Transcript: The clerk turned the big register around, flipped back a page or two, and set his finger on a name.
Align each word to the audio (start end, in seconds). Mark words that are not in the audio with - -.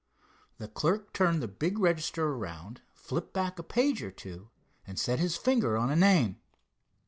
The 0.57 0.67
clerk 0.67 1.13
turned 1.13 1.43
the 1.43 1.47
big 1.47 1.77
register 1.77 2.29
around, 2.29 2.81
flipped 2.91 3.33
back 3.33 3.59
a 3.59 3.63
page 3.63 4.01
or 4.01 4.09
two, 4.09 4.49
and 4.87 4.97
set 4.97 5.19
his 5.19 5.37
finger 5.37 5.77
on 5.77 5.91
a 5.91 5.95
name. 5.95 6.37